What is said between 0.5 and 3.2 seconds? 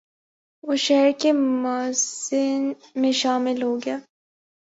وہ شہر کے معززین میں